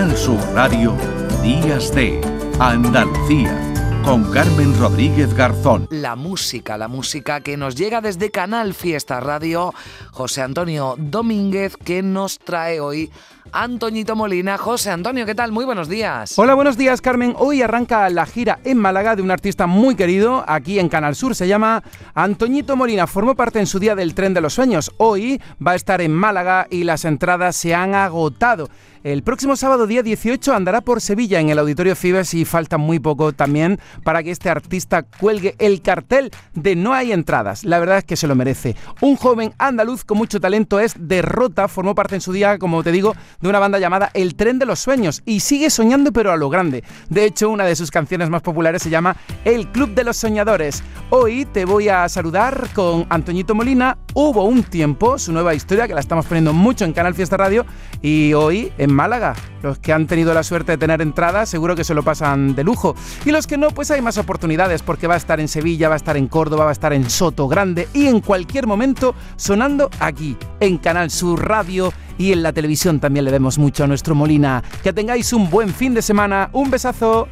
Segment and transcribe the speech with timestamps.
[0.00, 0.96] Canal Sur Radio,
[1.42, 2.22] Días de
[2.58, 3.54] Andalucía
[4.02, 5.88] con Carmen Rodríguez Garzón.
[5.90, 9.74] La música, la música que nos llega desde Canal Fiesta Radio,
[10.10, 13.10] José Antonio Domínguez, que nos trae hoy
[13.52, 14.56] Antoñito Molina.
[14.56, 15.52] José Antonio, ¿qué tal?
[15.52, 16.38] Muy buenos días.
[16.38, 17.34] Hola, buenos días, Carmen.
[17.36, 21.34] Hoy arranca la gira en Málaga de un artista muy querido aquí en Canal Sur.
[21.34, 21.82] Se llama
[22.14, 23.06] Antoñito Molina.
[23.06, 24.92] Formó parte en su día del Tren de los Sueños.
[24.96, 28.70] Hoy va a estar en Málaga y las entradas se han agotado.
[29.02, 32.98] El próximo sábado, día 18, andará por Sevilla en el Auditorio Fibes y falta muy
[32.98, 37.64] poco también para que este artista cuelgue el cartel de No hay entradas.
[37.64, 38.76] La verdad es que se lo merece.
[39.00, 42.92] Un joven andaluz con mucho talento es Derrota, formó parte en su día, como te
[42.92, 46.36] digo, de una banda llamada El Tren de los Sueños y sigue soñando pero a
[46.36, 46.84] lo grande.
[47.08, 50.82] De hecho, una de sus canciones más populares se llama El Club de los Soñadores.
[51.08, 53.96] Hoy te voy a saludar con Antoñito Molina.
[54.12, 57.64] Hubo un tiempo, su nueva historia, que la estamos poniendo mucho en Canal Fiesta Radio
[58.02, 59.34] y hoy en Málaga.
[59.62, 62.64] Los que han tenido la suerte de tener entradas seguro que se lo pasan de
[62.64, 62.96] lujo.
[63.24, 65.94] Y los que no, pues hay más oportunidades porque va a estar en Sevilla, va
[65.94, 69.90] a estar en Córdoba, va a estar en Soto Grande y en cualquier momento sonando
[70.00, 74.14] aquí, en Canal Sur Radio y en la televisión también le vemos mucho a nuestro
[74.14, 74.62] Molina.
[74.82, 76.50] Que tengáis un buen fin de semana.
[76.52, 77.28] Un besazo.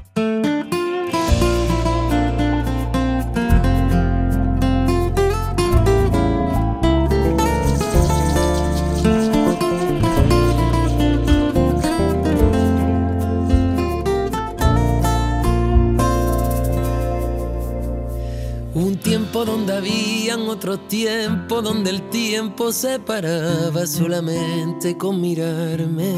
[19.44, 26.12] Donde habían otro tiempo, donde el tiempo se paraba solamente con mirarme.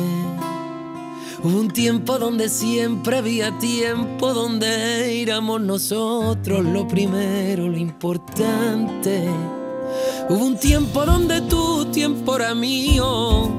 [1.43, 9.29] Hubo un tiempo donde siempre había tiempo, donde éramos nosotros lo primero, lo importante.
[10.29, 13.51] Hubo un tiempo donde tu tiempo era mío.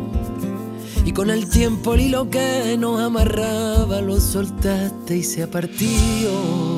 [1.03, 6.70] Y con el tiempo el hilo que nos amarraba lo soltaste y se partió.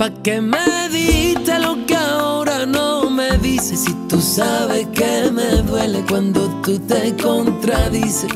[0.00, 3.80] ¿Pa' qué me diste lo que ahora no me dices?
[3.80, 8.32] Si tú sabes que me duele cuando tú te contradices.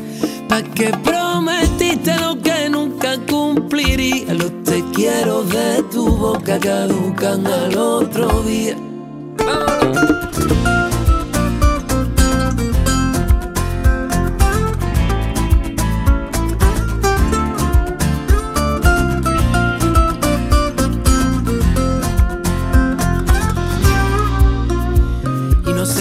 [0.47, 4.31] ¿Pa' qué prometiste lo que nunca cumpliría?
[4.35, 8.77] Los te quiero de tu boca caducan al otro día.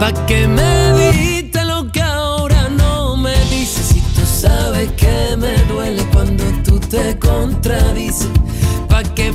[0.00, 3.84] ¿Pa' que me diste lo que ahora no me dices?
[3.84, 8.30] Si tú sabes que me duele cuando tú te contradices.
[8.88, 9.30] ¿Pa' que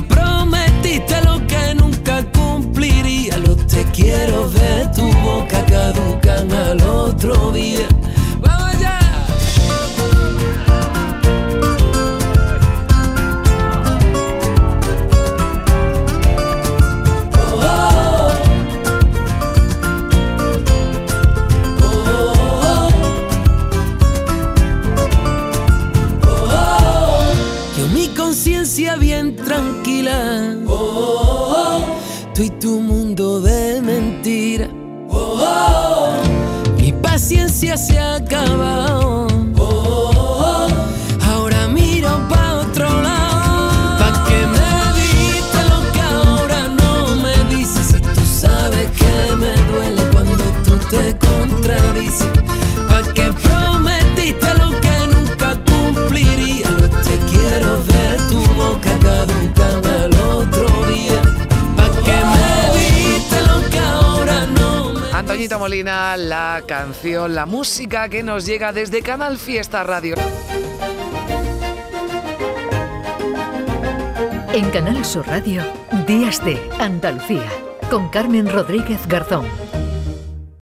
[32.34, 34.68] tú y tu mundo de mentira.
[36.76, 39.35] Mi paciencia se ha acabado.
[65.26, 70.14] Antoñito Molina, la canción, la música que nos llega desde Canal Fiesta Radio.
[74.52, 75.64] En Canal Sur Radio,
[76.06, 77.50] Días de Andalucía,
[77.90, 79.65] con Carmen Rodríguez Garzón.